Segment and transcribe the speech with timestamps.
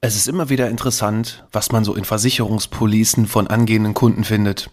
[0.00, 4.70] Es ist immer wieder interessant, was man so in Versicherungspolicen von angehenden Kunden findet.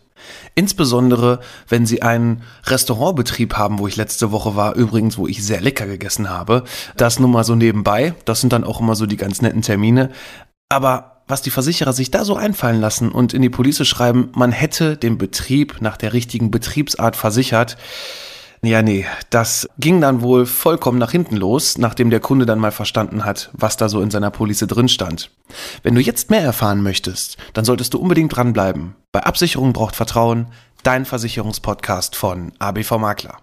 [0.53, 5.61] Insbesondere, wenn sie einen Restaurantbetrieb haben, wo ich letzte Woche war, übrigens, wo ich sehr
[5.61, 6.63] lecker gegessen habe.
[6.96, 8.13] Das nun mal so nebenbei.
[8.25, 10.11] Das sind dann auch immer so die ganz netten Termine.
[10.69, 14.52] Aber was die Versicherer sich da so einfallen lassen und in die Police schreiben, man
[14.52, 17.78] hätte den Betrieb nach der richtigen Betriebsart versichert,
[18.66, 22.71] ja, nee, das ging dann wohl vollkommen nach hinten los, nachdem der Kunde dann mal
[22.71, 25.32] verstanden hat, was da so in seiner Police drin stand.
[25.84, 28.96] Wenn du jetzt mehr erfahren möchtest, dann solltest du unbedingt dranbleiben.
[29.11, 30.47] Bei Absicherung braucht Vertrauen,
[30.83, 33.38] dein Versicherungspodcast von ABV Makler.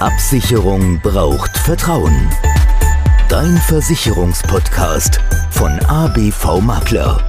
[0.00, 2.28] Absicherung braucht Vertrauen.
[3.28, 7.24] Dein Versicherungspodcast von ABV Makler.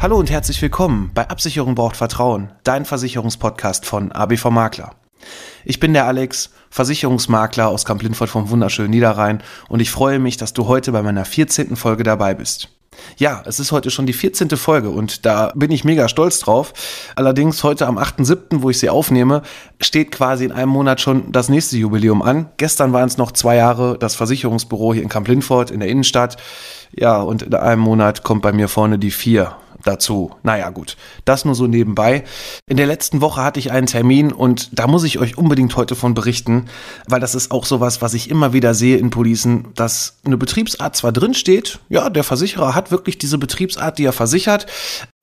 [0.00, 4.92] Hallo und herzlich willkommen bei Absicherung braucht Vertrauen, dein Versicherungspodcast von ABV Makler.
[5.64, 10.52] Ich bin der Alex, Versicherungsmakler aus Kamp-Lindfort vom wunderschönen Niederrhein und ich freue mich, dass
[10.52, 11.74] du heute bei meiner 14.
[11.74, 12.68] Folge dabei bist.
[13.16, 14.50] Ja, es ist heute schon die 14.
[14.50, 16.72] Folge und da bin ich mega stolz drauf.
[17.16, 19.42] Allerdings heute am 8.7., wo ich sie aufnehme,
[19.80, 22.50] steht quasi in einem Monat schon das nächste Jubiläum an.
[22.56, 26.36] Gestern waren es noch zwei Jahre das Versicherungsbüro hier in Kamp-Lindfort in der Innenstadt.
[26.92, 29.56] Ja, und in einem Monat kommt bei mir vorne die vier
[29.88, 30.30] dazu.
[30.42, 30.96] Naja, gut.
[31.24, 32.24] Das nur so nebenbei.
[32.68, 35.96] In der letzten Woche hatte ich einen Termin und da muss ich euch unbedingt heute
[35.96, 36.66] von berichten,
[37.08, 40.94] weil das ist auch sowas, was ich immer wieder sehe in Policen, dass eine Betriebsart
[40.94, 44.66] zwar drin steht, ja, der Versicherer hat wirklich diese Betriebsart, die er versichert,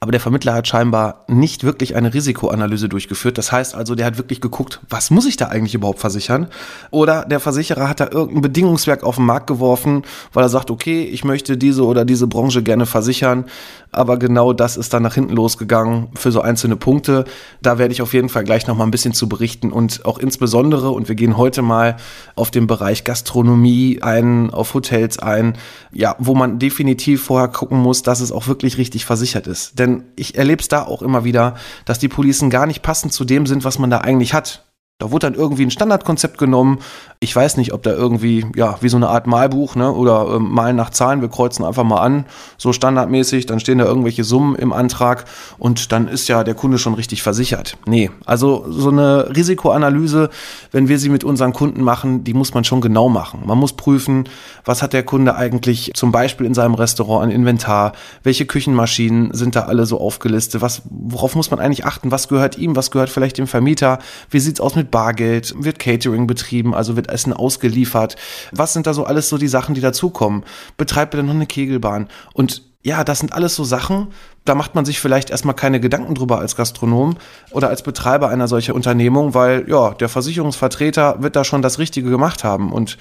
[0.05, 3.39] aber der Vermittler hat scheinbar nicht wirklich eine Risikoanalyse durchgeführt.
[3.39, 6.45] Das heißt also, der hat wirklich geguckt, was muss ich da eigentlich überhaupt versichern?
[6.91, 11.05] Oder der Versicherer hat da irgendein Bedingungswerk auf den Markt geworfen, weil er sagt, okay,
[11.05, 13.45] ich möchte diese oder diese Branche gerne versichern.
[13.91, 17.25] Aber genau das ist dann nach hinten losgegangen für so einzelne Punkte.
[17.63, 20.19] Da werde ich auf jeden Fall gleich noch mal ein bisschen zu berichten und auch
[20.19, 21.95] insbesondere, und wir gehen heute mal
[22.35, 25.57] auf den Bereich Gastronomie ein, auf Hotels ein,
[25.91, 29.79] ja, wo man definitiv vorher gucken muss, dass es auch wirklich richtig versichert ist.
[29.79, 33.25] Denn ich erlebe es da auch immer wieder, dass die Policen gar nicht passend zu
[33.25, 34.65] dem sind, was man da eigentlich hat.
[34.97, 36.79] Da wurde dann irgendwie ein Standardkonzept genommen.
[37.25, 40.39] Ich weiß nicht, ob da irgendwie, ja, wie so eine Art Malbuch, ne, oder äh,
[40.39, 42.25] Malen nach Zahlen, wir kreuzen einfach mal an,
[42.55, 45.25] so standardmäßig, dann stehen da irgendwelche Summen im Antrag
[45.57, 47.77] und dann ist ja der Kunde schon richtig versichert.
[47.87, 50.29] Nee, also so eine Risikoanalyse,
[50.71, 53.41] wenn wir sie mit unseren Kunden machen, die muss man schon genau machen.
[53.43, 54.29] Man muss prüfen,
[54.63, 59.55] was hat der Kunde eigentlich zum Beispiel in seinem Restaurant an Inventar, welche Küchenmaschinen sind
[59.55, 63.09] da alle so aufgelistet, was, worauf muss man eigentlich achten, was gehört ihm, was gehört
[63.09, 63.97] vielleicht dem Vermieter,
[64.29, 65.55] wie sieht's aus mit Bargeld?
[65.57, 66.75] Wird Catering betrieben?
[66.75, 68.17] Also wird Essen ausgeliefert?
[68.51, 70.43] Was sind da so alles so die Sachen, die dazukommen?
[70.75, 72.09] Betreibt er noch eine Kegelbahn?
[72.33, 74.09] Und ja, das sind alles so Sachen,
[74.43, 77.15] da macht man sich vielleicht erstmal keine Gedanken drüber als Gastronom
[77.49, 82.11] oder als Betreiber einer solchen Unternehmung, weil ja, der Versicherungsvertreter wird da schon das Richtige
[82.11, 82.99] gemacht haben und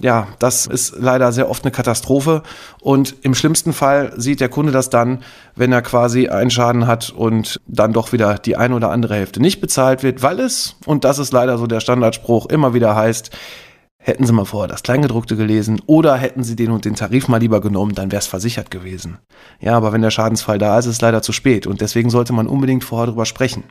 [0.00, 2.42] ja, das ist leider sehr oft eine Katastrophe.
[2.80, 5.22] Und im schlimmsten Fall sieht der Kunde das dann,
[5.54, 9.40] wenn er quasi einen Schaden hat und dann doch wieder die eine oder andere Hälfte
[9.40, 13.30] nicht bezahlt wird, weil es, und das ist leider so der Standardspruch, immer wieder heißt,
[13.98, 17.38] hätten Sie mal vorher das Kleingedruckte gelesen oder hätten Sie den und den Tarif mal
[17.38, 19.18] lieber genommen, dann wäre es versichert gewesen.
[19.60, 22.32] Ja, aber wenn der Schadensfall da ist, ist es leider zu spät und deswegen sollte
[22.32, 23.62] man unbedingt vorher drüber sprechen.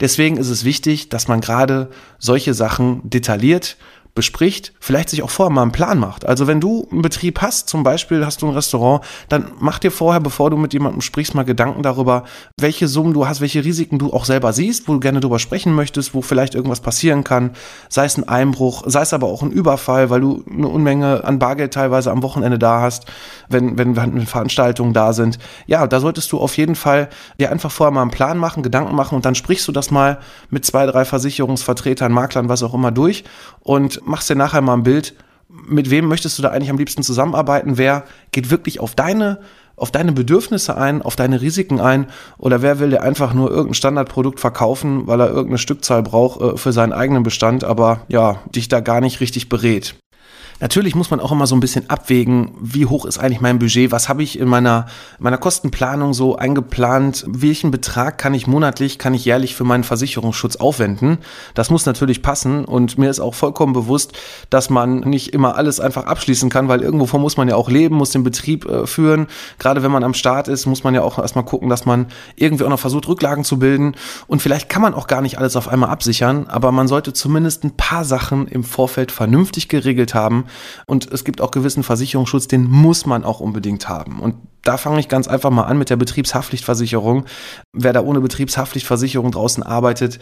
[0.00, 3.76] Deswegen ist es wichtig, dass man gerade solche Sachen detailliert
[4.14, 6.26] bespricht, vielleicht sich auch vorher mal einen Plan macht.
[6.26, 9.90] Also wenn du einen Betrieb hast, zum Beispiel hast du ein Restaurant, dann mach dir
[9.90, 12.24] vorher, bevor du mit jemandem sprichst, mal Gedanken darüber,
[12.60, 15.74] welche Summen du hast, welche Risiken du auch selber siehst, wo du gerne drüber sprechen
[15.74, 17.52] möchtest, wo vielleicht irgendwas passieren kann,
[17.88, 21.38] sei es ein Einbruch, sei es aber auch ein Überfall, weil du eine Unmenge an
[21.38, 23.06] Bargeld teilweise am Wochenende da hast,
[23.48, 25.38] wenn, wenn Veranstaltungen da sind.
[25.66, 27.08] Ja, da solltest du auf jeden Fall
[27.40, 30.18] dir einfach vorher mal einen Plan machen, Gedanken machen und dann sprichst du das mal
[30.50, 33.24] mit zwei, drei Versicherungsvertretern, Maklern, was auch immer durch
[33.60, 35.14] und machst dir nachher mal ein Bild,
[35.48, 37.76] mit wem möchtest du da eigentlich am liebsten zusammenarbeiten?
[37.76, 39.40] Wer geht wirklich auf deine,
[39.76, 42.06] auf deine Bedürfnisse ein, auf deine Risiken ein?
[42.38, 46.56] Oder wer will dir einfach nur irgendein Standardprodukt verkaufen, weil er irgendeine Stückzahl braucht äh,
[46.56, 49.94] für seinen eigenen Bestand, aber ja, dich da gar nicht richtig berät?
[50.62, 53.90] Natürlich muss man auch immer so ein bisschen abwägen, wie hoch ist eigentlich mein Budget,
[53.90, 54.86] was habe ich in meiner,
[55.18, 60.54] meiner Kostenplanung so eingeplant, welchen Betrag kann ich monatlich, kann ich jährlich für meinen Versicherungsschutz
[60.54, 61.18] aufwenden.
[61.54, 64.12] Das muss natürlich passen und mir ist auch vollkommen bewusst,
[64.50, 67.96] dass man nicht immer alles einfach abschließen kann, weil irgendwovon muss man ja auch leben,
[67.96, 69.26] muss den Betrieb äh, führen.
[69.58, 72.06] Gerade wenn man am Start ist, muss man ja auch erstmal gucken, dass man
[72.36, 73.96] irgendwie auch noch versucht, Rücklagen zu bilden.
[74.28, 77.64] Und vielleicht kann man auch gar nicht alles auf einmal absichern, aber man sollte zumindest
[77.64, 80.44] ein paar Sachen im Vorfeld vernünftig geregelt haben,
[80.86, 84.20] und es gibt auch gewissen Versicherungsschutz, den muss man auch unbedingt haben.
[84.20, 87.24] Und da fange ich ganz einfach mal an mit der Betriebshaftpflichtversicherung.
[87.72, 90.20] Wer da ohne Betriebshaftpflichtversicherung draußen arbeitet,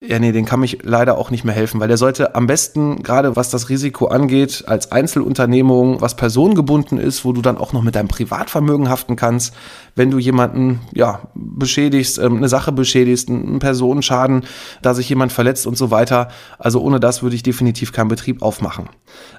[0.00, 3.02] Ja, nee, den kann mich leider auch nicht mehr helfen, weil der sollte am besten,
[3.02, 7.82] gerade was das Risiko angeht, als Einzelunternehmung, was personengebunden ist, wo du dann auch noch
[7.82, 9.56] mit deinem Privatvermögen haften kannst,
[9.96, 14.44] wenn du jemanden, ja, beschädigst, ähm, eine Sache beschädigst, einen Personenschaden,
[14.82, 16.28] da sich jemand verletzt und so weiter.
[16.60, 18.88] Also ohne das würde ich definitiv keinen Betrieb aufmachen.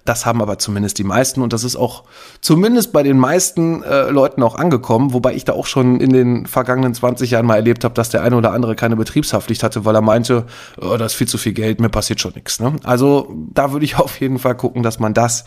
[0.04, 2.04] Das haben aber zumindest die meisten und das ist auch
[2.42, 6.48] zumindest bei den meisten äh, Leuten auch angekommen, wobei ich da auch schon in den
[6.48, 9.96] vergangenen 20 Jahren mal erlebt habe, dass der eine oder andere keine Betriebshaftpflicht hatte, weil
[9.96, 10.48] er meinte,
[10.80, 12.60] oh, das ist viel zu viel Geld, mir passiert schon nichts.
[12.60, 12.76] Ne?
[12.84, 15.46] Also da würde ich auf jeden Fall gucken, dass man das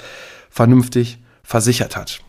[0.51, 2.21] vernünftig versichert hat.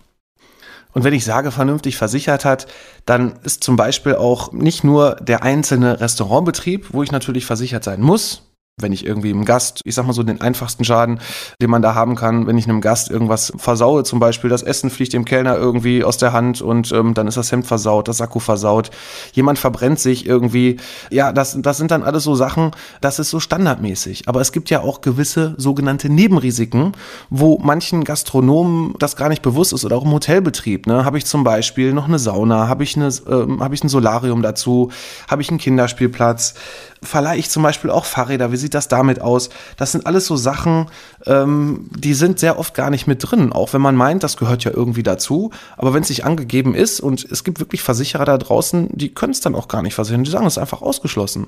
[0.94, 2.68] Und wenn ich sage vernünftig versichert hat,
[3.06, 8.02] dann ist zum Beispiel auch nicht nur der einzelne Restaurantbetrieb, wo ich natürlich versichert sein
[8.02, 11.20] muss, wenn ich irgendwie einem Gast, ich sag mal so den einfachsten Schaden,
[11.62, 14.90] den man da haben kann, wenn ich einem Gast irgendwas versaue, zum Beispiel das Essen
[14.90, 18.18] fliegt dem Kellner irgendwie aus der Hand und ähm, dann ist das Hemd versaut, das
[18.18, 18.90] Sakko versaut,
[19.34, 20.78] jemand verbrennt sich irgendwie,
[21.12, 24.28] ja, das, das sind dann alles so Sachen, das ist so standardmäßig.
[24.28, 26.94] Aber es gibt ja auch gewisse sogenannte Nebenrisiken,
[27.30, 30.88] wo manchen Gastronomen das gar nicht bewusst ist oder auch im Hotelbetrieb.
[30.88, 31.06] Ne?
[31.06, 34.42] Habe ich zum Beispiel noch eine Sauna, habe ich, eine, ähm, hab ich ein Solarium
[34.42, 34.90] dazu,
[35.28, 36.56] habe ich einen Kinderspielplatz,
[37.04, 39.50] verleihe ich zum Beispiel auch Fahrräder, wie sieht das damit aus?
[39.78, 40.88] Das sind alles so Sachen,
[41.26, 44.64] ähm, die sind sehr oft gar nicht mit drin, auch wenn man meint, das gehört
[44.64, 45.52] ja irgendwie dazu.
[45.78, 49.34] Aber wenn es nicht angegeben ist und es gibt wirklich Versicherer da draußen, die können
[49.34, 51.48] es dann auch gar nicht versichern, die sagen, es ist einfach ausgeschlossen.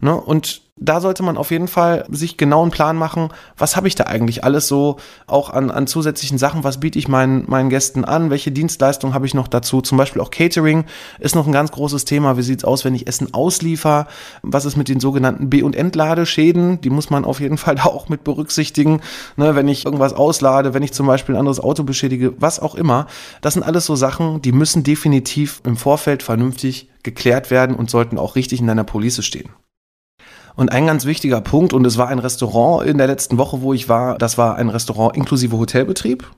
[0.00, 0.14] Ne?
[0.14, 3.94] Und da sollte man auf jeden Fall sich genau einen Plan machen, was habe ich
[3.94, 4.96] da eigentlich alles so
[5.28, 9.26] auch an, an zusätzlichen Sachen, was biete ich meinen, meinen Gästen an, welche Dienstleistungen habe
[9.26, 10.84] ich noch dazu, zum Beispiel auch Catering
[11.20, 14.08] ist noch ein ganz großes Thema, wie sieht es aus, wenn ich Essen ausliefer,
[14.42, 17.84] was ist mit den sogenannten B- und Entladeschäden, die muss man auf jeden Fall da
[17.84, 19.00] auch mit berücksichtigen,
[19.36, 22.74] ne, wenn ich irgendwas auslade, wenn ich zum Beispiel ein anderes Auto beschädige, was auch
[22.74, 23.06] immer,
[23.40, 28.18] das sind alles so Sachen, die müssen definitiv im Vorfeld vernünftig geklärt werden und sollten
[28.18, 29.50] auch richtig in deiner Police stehen.
[30.56, 33.72] Und ein ganz wichtiger Punkt, und es war ein Restaurant in der letzten Woche, wo
[33.74, 36.30] ich war, das war ein Restaurant inklusive Hotelbetrieb.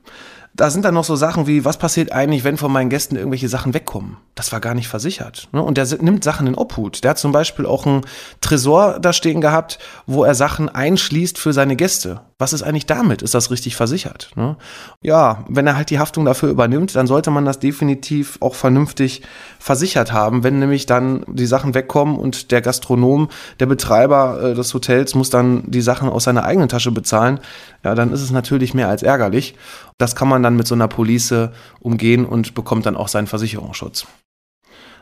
[0.57, 3.47] Da sind dann noch so Sachen wie, was passiert eigentlich, wenn von meinen Gästen irgendwelche
[3.47, 4.17] Sachen wegkommen?
[4.33, 5.49] Das war gar nicht versichert.
[5.51, 5.61] Ne?
[5.61, 7.03] Und der nimmt Sachen in Obhut.
[7.03, 8.01] Der hat zum Beispiel auch einen
[8.41, 9.77] Tresor da stehen gehabt,
[10.07, 12.21] wo er Sachen einschließt für seine Gäste.
[12.39, 13.21] Was ist eigentlich damit?
[13.21, 14.31] Ist das richtig versichert?
[14.35, 14.57] Ne?
[15.01, 19.21] Ja, wenn er halt die Haftung dafür übernimmt, dann sollte man das definitiv auch vernünftig
[19.59, 20.43] versichert haben.
[20.43, 25.29] Wenn nämlich dann die Sachen wegkommen und der Gastronom, der Betreiber äh, des Hotels muss
[25.29, 27.39] dann die Sachen aus seiner eigenen Tasche bezahlen,
[27.87, 29.55] ja, dann ist es natürlich mehr als ärgerlich.
[29.97, 31.33] Das kann man dann mit so einer Police
[31.79, 34.07] umgehen und bekommt dann auch seinen Versicherungsschutz.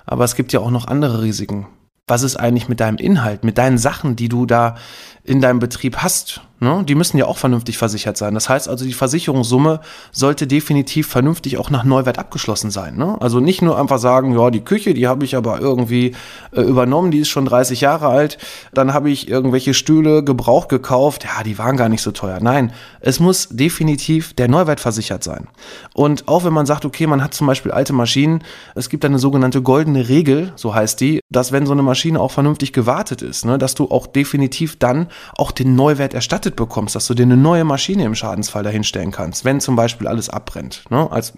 [0.06, 1.66] Aber es gibt ja auch noch andere Risiken.
[2.06, 4.76] Was ist eigentlich mit deinem Inhalt, mit deinen Sachen, die du da
[5.26, 6.42] in deinem Betrieb hast?
[6.62, 6.84] Ne?
[6.88, 8.34] Die müssen ja auch vernünftig versichert sein.
[8.34, 9.82] Das heißt also, die Versicherungssumme
[10.12, 12.96] sollte definitiv vernünftig auch nach Neuwert abgeschlossen sein.
[12.96, 13.18] Ne?
[13.20, 16.16] Also nicht nur einfach sagen, ja, die Küche, die habe ich aber irgendwie
[16.54, 18.38] äh, übernommen, die ist schon 30 Jahre alt.
[18.74, 21.26] Dann habe ich irgendwelche Stühle gebraucht gekauft.
[21.26, 22.40] Ja, die waren gar nicht so teuer.
[22.40, 22.72] Nein,
[23.02, 25.48] es muss definitiv der Neuwert versichert sein.
[25.94, 28.44] Und auch wenn man sagt, okay, man hat zum Beispiel alte Maschinen,
[28.76, 32.32] es gibt eine sogenannte goldene Regel, so heißt die, dass wenn so eine Maschine auch
[32.32, 35.08] vernünftig gewartet ist, ne, dass du auch definitiv dann
[35.38, 39.46] auch den Neuwert erstattet bekommst, dass du dir eine neue Maschine im Schadensfall dahinstellen kannst,
[39.46, 40.84] wenn zum Beispiel alles abbrennt.
[40.90, 41.10] Ne?
[41.12, 41.34] Also,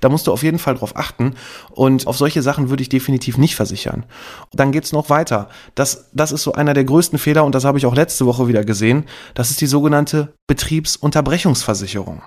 [0.00, 1.34] da musst du auf jeden Fall drauf achten
[1.70, 4.04] und auf solche Sachen würde ich definitiv nicht versichern.
[4.52, 5.48] Dann geht's noch weiter.
[5.74, 8.48] Das, das ist so einer der größten Fehler und das habe ich auch letzte Woche
[8.48, 9.04] wieder gesehen.
[9.34, 12.22] Das ist die sogenannte Betriebsunterbrechungsversicherung.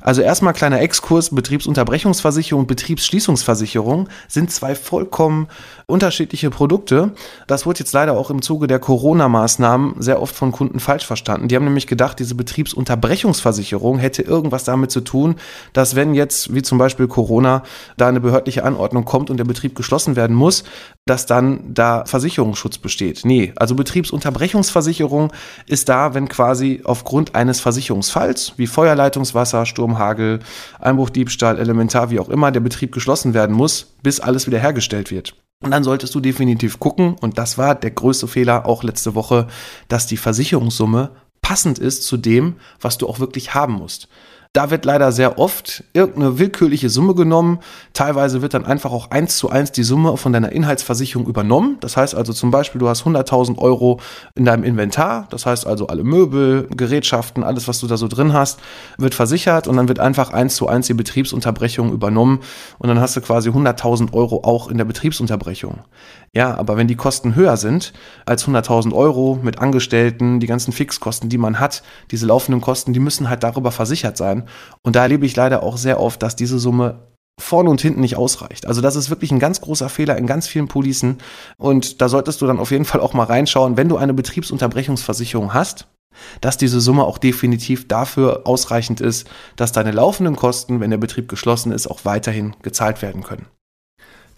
[0.00, 5.48] Also erstmal kleiner Exkurs, Betriebsunterbrechungsversicherung und Betriebsschließungsversicherung sind zwei vollkommen
[5.86, 7.12] unterschiedliche Produkte.
[7.46, 11.48] Das wurde jetzt leider auch im Zuge der Corona-Maßnahmen sehr oft von Kunden falsch verstanden.
[11.48, 15.36] Die haben nämlich gedacht, diese Betriebsunterbrechungsversicherung hätte irgendwas damit zu tun,
[15.72, 17.62] dass wenn jetzt, wie zum Beispiel Corona,
[17.96, 20.64] da eine behördliche Anordnung kommt und der Betrieb geschlossen werden muss,
[21.06, 23.22] dass dann da Versicherungsschutz besteht.
[23.24, 25.32] Nee, also Betriebsunterbrechungsversicherung
[25.66, 30.40] ist da, wenn quasi aufgrund eines Versicherungsfalls wie Feuerleitungswasser, Sturm, Hagel,
[30.80, 35.10] Einbruch, Diebstahl, Elementar, wie auch immer, der Betrieb geschlossen werden muss, bis alles wieder hergestellt
[35.10, 35.34] wird.
[35.62, 39.48] Und dann solltest du definitiv gucken, und das war der größte Fehler auch letzte Woche,
[39.88, 41.10] dass die Versicherungssumme
[41.42, 44.08] passend ist zu dem, was du auch wirklich haben musst.
[44.52, 47.60] Da wird leider sehr oft irgendeine willkürliche Summe genommen.
[47.92, 51.76] Teilweise wird dann einfach auch eins zu eins die Summe von deiner Inhaltsversicherung übernommen.
[51.80, 54.00] Das heißt also zum Beispiel, du hast 100.000 Euro
[54.34, 55.26] in deinem Inventar.
[55.30, 58.58] Das heißt also alle Möbel, Gerätschaften, alles, was du da so drin hast,
[58.96, 62.40] wird versichert und dann wird einfach eins zu eins die Betriebsunterbrechung übernommen
[62.78, 65.80] und dann hast du quasi 100.000 Euro auch in der Betriebsunterbrechung.
[66.34, 67.92] Ja, aber wenn die Kosten höher sind
[68.26, 73.00] als 100.000 Euro mit Angestellten, die ganzen Fixkosten, die man hat, diese laufenden Kosten, die
[73.00, 74.44] müssen halt darüber versichert sein.
[74.82, 77.08] Und da erlebe ich leider auch sehr oft, dass diese Summe
[77.38, 78.66] vorne und hinten nicht ausreicht.
[78.66, 81.18] Also das ist wirklich ein ganz großer Fehler in ganz vielen Policen
[81.56, 85.54] und da solltest du dann auf jeden Fall auch mal reinschauen, wenn du eine Betriebsunterbrechungsversicherung
[85.54, 85.86] hast,
[86.40, 91.28] dass diese Summe auch definitiv dafür ausreichend ist, dass deine laufenden Kosten, wenn der Betrieb
[91.28, 93.46] geschlossen ist, auch weiterhin gezahlt werden können.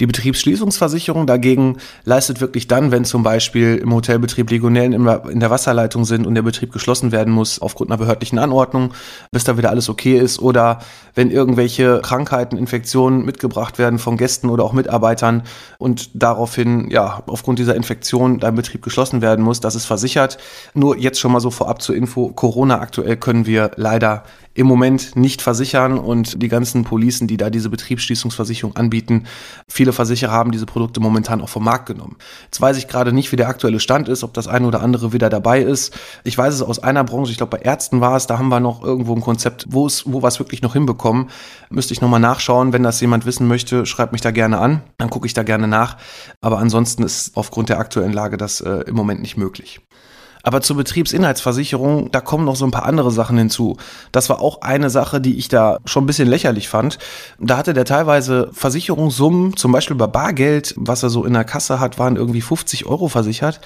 [0.01, 6.07] Die Betriebsschließungsversicherung dagegen leistet wirklich dann, wenn zum Beispiel im Hotelbetrieb Legionellen in der Wasserleitung
[6.07, 8.95] sind und der Betrieb geschlossen werden muss aufgrund einer behördlichen Anordnung,
[9.31, 10.81] bis da wieder alles okay ist oder
[11.15, 15.43] wenn irgendwelche Krankheiten, Infektionen mitgebracht werden von Gästen oder auch Mitarbeitern
[15.79, 20.39] und daraufhin, ja, aufgrund dieser Infektion dein Betrieb geschlossen werden muss, das ist versichert.
[20.73, 24.23] Nur jetzt schon mal so vorab zur Info, Corona aktuell können wir leider
[24.55, 29.27] im Moment nicht versichern und die ganzen Policen, die da diese Betriebsschließungsversicherung anbieten,
[29.69, 32.17] viele Versicherer haben diese Produkte momentan auch vom Markt genommen.
[32.45, 35.13] Jetzt weiß ich gerade nicht, wie der aktuelle Stand ist, ob das eine oder andere
[35.13, 35.97] wieder dabei ist.
[36.25, 38.61] Ich weiß es aus einer Branche, ich glaube bei Ärzten war es, da haben wir
[38.61, 41.31] noch irgendwo ein Konzept, wo es, wo wir es wirklich noch hinbekommen.
[41.71, 42.73] Müsste ich nochmal nachschauen.
[42.73, 44.83] Wenn das jemand wissen möchte, schreibt mich da gerne an.
[44.99, 45.97] Dann gucke ich da gerne nach.
[46.41, 49.81] Aber ansonsten ist aufgrund der aktuellen Lage das äh, im Moment nicht möglich.
[50.43, 53.77] Aber zur Betriebsinhaltsversicherung, da kommen noch so ein paar andere Sachen hinzu.
[54.13, 56.99] Das war auch eine Sache, die ich da schon ein bisschen lächerlich fand.
[57.39, 61.81] Da hatte der teilweise Versicherungssummen, zum Beispiel bei Bargeld, was er so in der Kasse
[61.81, 63.61] hat, waren irgendwie 50 Euro versichert.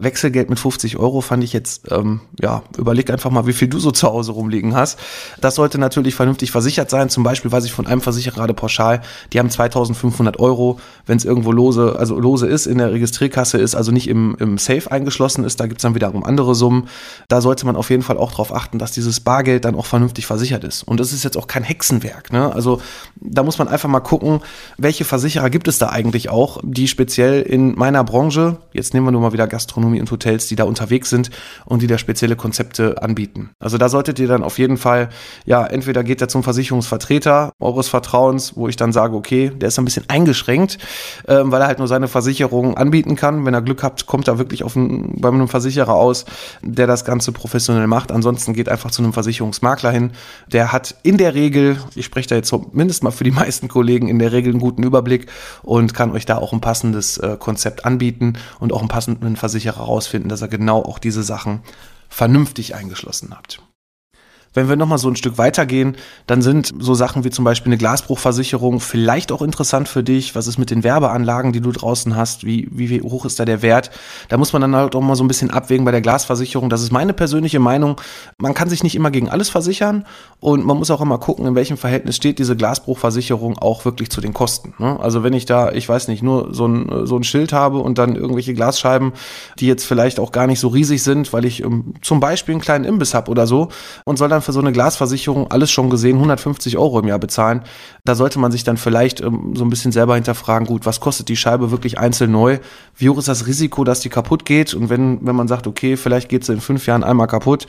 [0.00, 3.80] Wechselgeld mit 50 Euro fand ich jetzt, ähm, ja, überleg einfach mal, wie viel du
[3.80, 4.96] so zu Hause rumliegen hast.
[5.40, 7.10] Das sollte natürlich vernünftig versichert sein.
[7.10, 9.00] Zum Beispiel weiß ich von einem Versicherer gerade pauschal,
[9.32, 13.74] die haben 2500 Euro, wenn es irgendwo lose, also lose ist, in der Registrierkasse ist,
[13.74, 16.88] also nicht im, im Safe eingeschlossen ist, da gibt's dann wiederum andere Summen.
[17.26, 20.26] Da sollte man auf jeden Fall auch darauf achten, dass dieses Bargeld dann auch vernünftig
[20.26, 20.84] versichert ist.
[20.84, 22.32] Und das ist jetzt auch kein Hexenwerk.
[22.32, 22.54] Ne?
[22.54, 22.80] Also
[23.16, 24.42] da muss man einfach mal gucken,
[24.76, 29.10] welche Versicherer gibt es da eigentlich auch, die speziell in meiner Branche, jetzt nehmen wir
[29.10, 31.30] nur mal wieder Gastronomie, Gastronomie und Hotels, die da unterwegs sind
[31.64, 33.50] und die da spezielle Konzepte anbieten.
[33.58, 35.08] Also da solltet ihr dann auf jeden Fall,
[35.46, 39.78] ja, entweder geht ihr zum Versicherungsvertreter eures Vertrauens, wo ich dann sage, okay, der ist
[39.78, 40.78] ein bisschen eingeschränkt,
[41.26, 43.44] äh, weil er halt nur seine Versicherung anbieten kann.
[43.44, 46.24] Wenn er Glück habt, kommt er wirklich auf ein, bei einem Versicherer aus,
[46.62, 48.12] der das Ganze professionell macht.
[48.12, 50.10] Ansonsten geht einfach zu einem Versicherungsmakler hin.
[50.52, 54.08] Der hat in der Regel, ich spreche da jetzt mindestens mal für die meisten Kollegen,
[54.08, 55.26] in der Regel einen guten Überblick
[55.62, 59.77] und kann euch da auch ein passendes äh, Konzept anbieten und auch einen passenden Versicherer
[59.78, 61.62] herausfinden, dass er genau auch diese Sachen
[62.08, 63.60] vernünftig eingeschlossen hat.
[64.54, 67.78] Wenn wir nochmal so ein Stück weitergehen, dann sind so Sachen wie zum Beispiel eine
[67.78, 70.34] Glasbruchversicherung vielleicht auch interessant für dich.
[70.34, 72.44] Was ist mit den Werbeanlagen, die du draußen hast?
[72.44, 73.90] Wie, wie, hoch ist da der Wert?
[74.28, 76.70] Da muss man dann halt auch mal so ein bisschen abwägen bei der Glasversicherung.
[76.70, 78.00] Das ist meine persönliche Meinung.
[78.38, 80.04] Man kann sich nicht immer gegen alles versichern
[80.40, 84.20] und man muss auch immer gucken, in welchem Verhältnis steht diese Glasbruchversicherung auch wirklich zu
[84.20, 84.74] den Kosten.
[84.78, 84.98] Ne?
[85.00, 87.98] Also wenn ich da, ich weiß nicht, nur so ein, so ein Schild habe und
[87.98, 89.12] dann irgendwelche Glasscheiben,
[89.58, 92.60] die jetzt vielleicht auch gar nicht so riesig sind, weil ich um, zum Beispiel einen
[92.60, 93.68] kleinen Imbiss habe oder so
[94.04, 97.62] und soll dann für so eine Glasversicherung, alles schon gesehen, 150 Euro im Jahr bezahlen.
[98.04, 101.28] Da sollte man sich dann vielleicht ähm, so ein bisschen selber hinterfragen, gut, was kostet
[101.28, 102.58] die Scheibe wirklich einzeln neu?
[102.96, 104.74] Wie hoch ist das Risiko, dass die kaputt geht?
[104.74, 107.66] Und wenn, wenn man sagt, okay, vielleicht geht sie in fünf Jahren einmal kaputt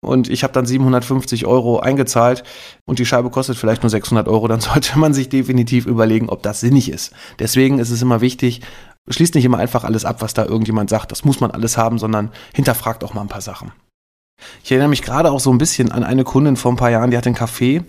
[0.00, 2.42] und ich habe dann 750 Euro eingezahlt
[2.86, 6.42] und die Scheibe kostet vielleicht nur 600 Euro, dann sollte man sich definitiv überlegen, ob
[6.42, 7.12] das sinnig ist.
[7.38, 8.62] Deswegen ist es immer wichtig,
[9.08, 11.98] schließt nicht immer einfach alles ab, was da irgendjemand sagt, das muss man alles haben,
[11.98, 13.72] sondern hinterfragt auch mal ein paar Sachen.
[14.62, 17.10] Ich erinnere mich gerade auch so ein bisschen an eine Kundin vor ein paar Jahren,
[17.10, 17.82] die hatte einen Kaffee.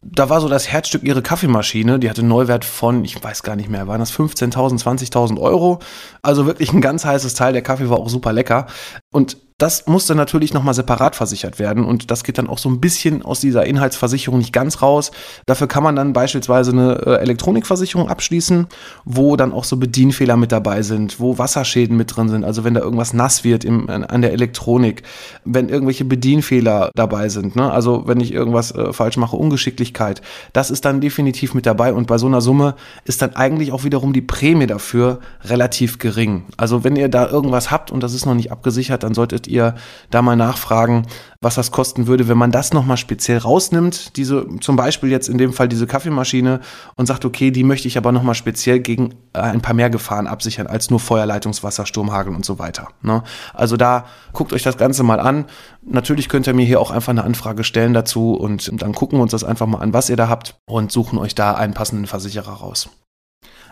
[0.00, 3.56] Da war so das Herzstück ihre Kaffeemaschine, die hatte einen Neuwert von, ich weiß gar
[3.56, 5.80] nicht mehr, waren das 15.000, 20.000 Euro.
[6.22, 7.52] Also wirklich ein ganz heißes Teil.
[7.52, 8.66] Der Kaffee war auch super lecker.
[9.10, 12.80] Und das musste natürlich nochmal separat versichert werden und das geht dann auch so ein
[12.80, 15.10] bisschen aus dieser Inhaltsversicherung nicht ganz raus.
[15.46, 18.68] Dafür kann man dann beispielsweise eine äh, Elektronikversicherung abschließen,
[19.04, 22.74] wo dann auch so Bedienfehler mit dabei sind, wo Wasserschäden mit drin sind, also wenn
[22.74, 25.02] da irgendwas nass wird im, an der Elektronik,
[25.44, 27.72] wenn irgendwelche Bedienfehler dabei sind, ne?
[27.72, 30.22] also wenn ich irgendwas äh, falsch mache, Ungeschicklichkeit,
[30.52, 33.82] das ist dann definitiv mit dabei und bei so einer Summe ist dann eigentlich auch
[33.82, 36.44] wiederum die Prämie dafür relativ gering.
[36.56, 39.74] Also wenn ihr da irgendwas habt und das ist noch nicht abgesichert, dann solltet ihr
[40.10, 41.06] da mal nachfragen,
[41.40, 45.38] was das kosten würde, wenn man das nochmal speziell rausnimmt, diese, zum Beispiel jetzt in
[45.38, 46.60] dem Fall diese Kaffeemaschine
[46.96, 50.26] und sagt, okay, die möchte ich aber nochmal speziell gegen äh, ein paar mehr Gefahren
[50.26, 52.88] absichern als nur Feuerleitungswasser, Sturmhagel und so weiter.
[53.02, 53.22] Ne?
[53.54, 55.44] Also da guckt euch das Ganze mal an.
[55.82, 59.22] Natürlich könnt ihr mir hier auch einfach eine Anfrage stellen dazu und dann gucken wir
[59.22, 62.06] uns das einfach mal an, was ihr da habt und suchen euch da einen passenden
[62.06, 62.88] Versicherer raus.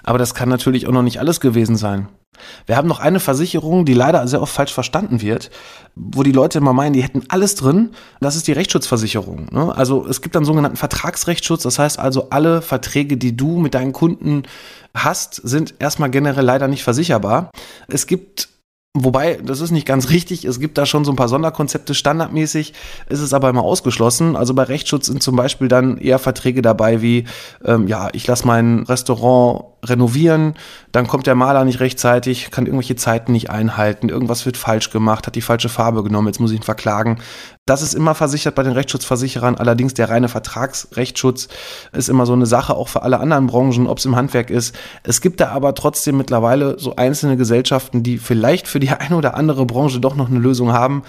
[0.07, 2.09] Aber das kann natürlich auch noch nicht alles gewesen sein.
[2.67, 5.51] Wir haben noch eine Versicherung, die leider sehr oft falsch verstanden wird,
[5.95, 7.91] wo die Leute immer meinen, die hätten alles drin.
[8.21, 9.47] Das ist die Rechtsschutzversicherung.
[9.51, 9.77] Ne?
[9.77, 11.63] Also es gibt dann sogenannten Vertragsrechtsschutz.
[11.63, 14.45] Das heißt also, alle Verträge, die du mit deinen Kunden
[14.95, 17.51] hast, sind erstmal generell leider nicht versicherbar.
[17.89, 18.49] Es gibt
[18.99, 20.47] Wobei, das ist nicht ganz richtig.
[20.47, 21.95] Es gibt da schon so ein paar Sonderkonzepte.
[21.95, 22.73] Standardmäßig
[23.11, 24.37] ist es aber immer ausgeschlossen.
[24.37, 27.25] Also bei Rechtsschutz sind zum Beispiel dann eher Verträge dabei wie,
[27.63, 30.55] ähm, ja, ich lasse mein Restaurant renovieren,
[30.93, 35.27] dann kommt der Maler nicht rechtzeitig, kann irgendwelche Zeiten nicht einhalten, irgendwas wird falsch gemacht,
[35.27, 37.19] hat die falsche Farbe genommen, jetzt muss ich ihn verklagen.
[37.69, 39.57] Das ist immer versichert bei den Rechtsschutzversicherern.
[39.57, 41.49] Allerdings der reine Vertragsrechtsschutz
[41.93, 44.77] ist immer so eine Sache, auch für alle anderen Branchen, ob es im Handwerk ist.
[45.03, 49.35] Es gibt da aber trotzdem mittlerweile so einzelne Gesellschaften, die vielleicht für die eine oder
[49.35, 51.03] andere Branche doch noch eine Lösung haben.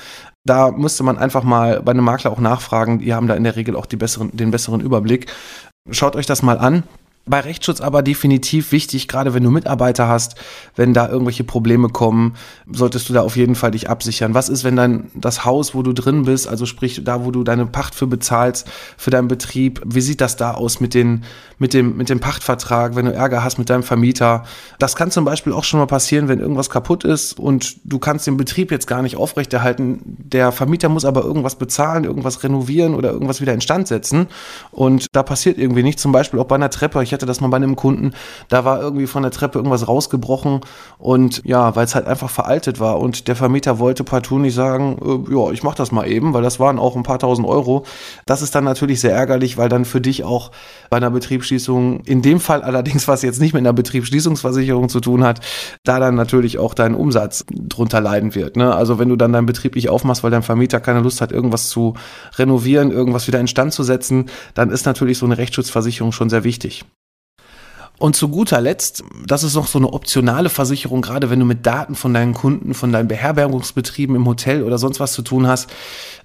[0.46, 3.00] Da müsste man einfach mal bei einem Makler auch nachfragen.
[3.00, 5.28] Die haben da in der Regel auch besseren, den besseren Überblick.
[5.92, 6.84] Schaut euch das mal an.
[7.28, 10.36] Bei Rechtsschutz aber definitiv wichtig, gerade wenn du Mitarbeiter hast,
[10.76, 12.36] wenn da irgendwelche Probleme kommen,
[12.72, 14.34] solltest du da auf jeden Fall dich absichern.
[14.34, 17.44] Was ist, wenn dann das Haus, wo du drin bist, also sprich da, wo du
[17.44, 18.68] deine Pacht für bezahlst,
[18.98, 21.26] für deinen Betrieb, wie sieht das da aus mit, den,
[21.60, 24.46] mit, dem, mit dem Pachtvertrag, wenn du Ärger hast mit deinem Vermieter?
[24.80, 28.26] Das kann zum Beispiel auch schon mal passieren, wenn irgendwas kaputt ist und du kannst
[28.26, 30.00] den Betrieb jetzt gar nicht aufrechterhalten.
[30.06, 34.28] Der Vermieter muss aber irgendwas bezahlen, irgendwas renovieren oder irgendwas wieder instand setzen
[34.72, 36.02] und da passiert irgendwie nichts.
[36.02, 37.04] Zum Beispiel auch bei einer Treppe.
[37.04, 38.14] Ich hatte das mal bei einem Kunden,
[38.50, 40.62] da war irgendwie von der Treppe irgendwas rausgebrochen
[40.98, 44.98] und ja, weil es halt einfach veraltet war und der Vermieter wollte partout nicht sagen,
[45.04, 47.84] äh, ja, ich mach das mal eben, weil das waren auch ein paar tausend Euro.
[48.26, 50.52] Das ist dann natürlich sehr ärgerlich, weil dann für dich auch
[50.90, 55.24] bei einer Betriebsschließung, in dem Fall allerdings, was jetzt nicht mit einer Betriebsschließungsversicherung zu tun
[55.24, 55.42] hat,
[55.84, 58.56] da dann natürlich auch dein Umsatz drunter leiden wird.
[58.56, 58.74] Ne?
[58.74, 61.70] Also wenn du dann deinen Betrieb nicht aufmachst, weil dein Vermieter keine Lust hat, irgendwas
[61.70, 61.96] zu
[62.38, 66.86] renovieren, irgendwas wieder instand zu setzen, dann ist natürlich so eine Rechtsschutzversicherung schon sehr wichtig.
[68.00, 71.66] Und zu guter Letzt, das ist noch so eine optionale Versicherung, gerade wenn du mit
[71.66, 75.70] Daten von deinen Kunden, von deinen Beherbergungsbetrieben im Hotel oder sonst was zu tun hast,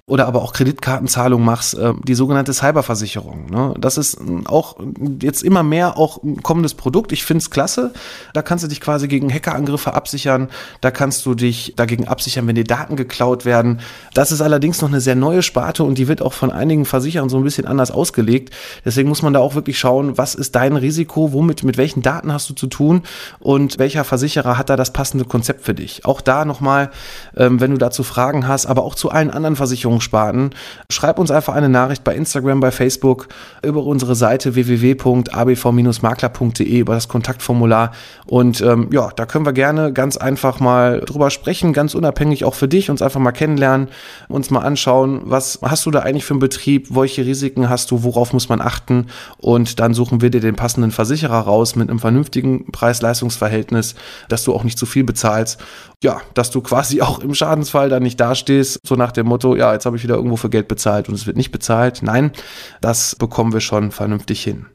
[0.05, 3.45] oder aber auch Kreditkartenzahlung machst, äh, die sogenannte Cyberversicherung.
[3.49, 3.73] Ne?
[3.79, 4.17] Das ist
[4.47, 4.75] auch
[5.21, 7.13] jetzt immer mehr auch ein kommendes Produkt.
[7.13, 7.93] Ich finde es klasse.
[8.33, 10.49] Da kannst du dich quasi gegen Hackerangriffe absichern.
[10.81, 13.79] Da kannst du dich dagegen absichern, wenn dir Daten geklaut werden.
[14.13, 17.29] Das ist allerdings noch eine sehr neue Sparte und die wird auch von einigen Versicherern
[17.29, 18.53] so ein bisschen anders ausgelegt.
[18.83, 22.33] Deswegen muss man da auch wirklich schauen, was ist dein Risiko, womit, mit welchen Daten
[22.33, 23.03] hast du zu tun
[23.39, 26.03] und welcher Versicherer hat da das passende Konzept für dich.
[26.03, 26.91] Auch da nochmal,
[27.37, 30.49] ähm, wenn du dazu Fragen hast, aber auch zu allen anderen Versicherungen Versicherungssparten.
[30.89, 33.27] Schreib uns einfach eine Nachricht bei Instagram, bei Facebook,
[33.63, 37.91] über unsere Seite www.abv-makler.de, über das Kontaktformular.
[38.25, 42.55] Und ähm, ja, da können wir gerne ganz einfach mal drüber sprechen, ganz unabhängig auch
[42.55, 43.89] für dich, uns einfach mal kennenlernen,
[44.27, 48.03] uns mal anschauen, was hast du da eigentlich für einen Betrieb, welche Risiken hast du,
[48.03, 51.99] worauf muss man achten und dann suchen wir dir den passenden Versicherer raus mit einem
[51.99, 53.95] vernünftigen Preis-Leistungs-Verhältnis,
[54.29, 55.59] dass du auch nicht zu viel bezahlst.
[56.03, 59.71] Ja, dass du quasi auch im Schadensfall dann nicht dastehst, so nach dem Motto, ja,
[59.71, 62.01] jetzt habe ich wieder irgendwo für Geld bezahlt und es wird nicht bezahlt.
[62.03, 62.33] Nein,
[62.81, 64.65] das bekommen wir schon vernünftig hin.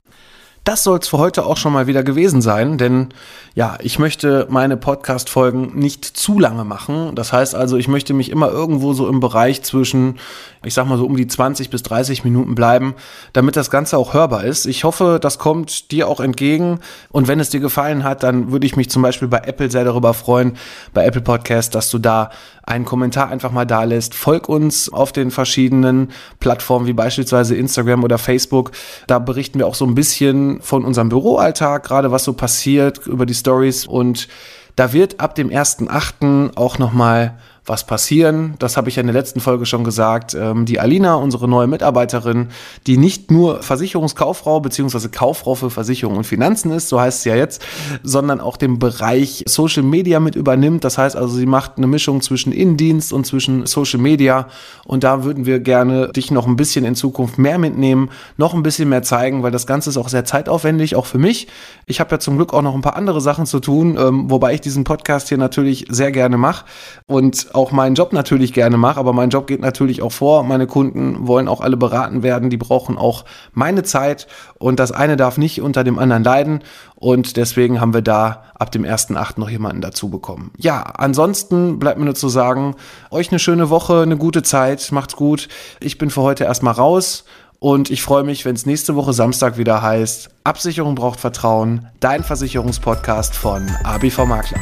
[0.69, 3.09] Das soll es für heute auch schon mal wieder gewesen sein, denn
[3.55, 7.15] ja, ich möchte meine Podcast-Folgen nicht zu lange machen.
[7.15, 10.19] Das heißt also, ich möchte mich immer irgendwo so im Bereich zwischen,
[10.63, 12.95] ich sag mal so um die 20 bis 30 Minuten bleiben,
[13.33, 14.67] damit das Ganze auch hörbar ist.
[14.67, 16.81] Ich hoffe, das kommt dir auch entgegen.
[17.09, 19.85] Und wenn es dir gefallen hat, dann würde ich mich zum Beispiel bei Apple sehr
[19.85, 20.59] darüber freuen,
[20.93, 22.29] bei Apple Podcast, dass du da
[22.69, 24.15] einen Kommentar einfach mal da lässt.
[24.15, 28.73] Folg uns auf den verschiedenen Plattformen wie beispielsweise Instagram oder Facebook.
[29.07, 33.27] Da berichten wir auch so ein bisschen von unserem Büroalltag, gerade was so passiert über
[33.27, 34.29] die Stories und
[34.77, 36.57] da wird ab dem 1.8.
[36.57, 37.37] auch nochmal
[37.69, 38.55] was passieren.
[38.59, 40.35] Das habe ich ja in der letzten Folge schon gesagt.
[40.35, 42.49] Ähm, die Alina, unsere neue Mitarbeiterin,
[42.87, 45.09] die nicht nur Versicherungskauffrau bzw.
[45.09, 47.65] Kauffrau für Versicherung und Finanzen ist, so heißt es ja jetzt,
[48.03, 50.85] sondern auch den Bereich Social Media mit übernimmt.
[50.85, 54.49] Das heißt also, sie macht eine Mischung zwischen Innendienst und zwischen Social Media.
[54.85, 58.63] Und da würden wir gerne dich noch ein bisschen in Zukunft mehr mitnehmen, noch ein
[58.63, 61.49] bisschen mehr zeigen, weil das Ganze ist auch sehr zeitaufwendig, auch für mich.
[61.87, 64.55] Ich habe ja zum Glück auch noch ein paar andere Sachen zu tun, ähm, wobei
[64.55, 66.65] ich diesen Podcast hier natürlich sehr gerne mache.
[67.07, 70.45] Und auch meinen Job natürlich gerne mache, aber mein Job geht natürlich auch vor.
[70.45, 75.17] Meine Kunden wollen auch alle beraten werden, die brauchen auch meine Zeit und das eine
[75.17, 76.61] darf nicht unter dem anderen leiden
[76.95, 79.39] und deswegen haben wir da ab dem 1.8.
[79.41, 80.53] noch jemanden dazu bekommen.
[80.57, 82.77] Ja, ansonsten bleibt mir nur zu sagen,
[83.11, 85.49] euch eine schöne Woche, eine gute Zeit, macht's gut.
[85.81, 87.25] Ich bin für heute erstmal raus.
[87.61, 92.23] Und ich freue mich, wenn es nächste Woche Samstag wieder heißt, Absicherung braucht Vertrauen, dein
[92.23, 94.61] Versicherungspodcast von ABV Makler.